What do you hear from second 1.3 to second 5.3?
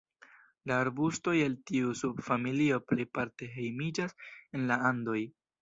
el tiu subfamilio plejparte hejmiĝas en la Andoj.